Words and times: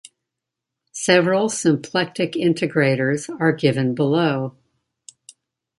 Several 0.93 1.47
symplectic 1.47 2.31
integrators 2.31 3.29
are 3.39 3.51
given 3.51 3.93
below. 3.93 4.57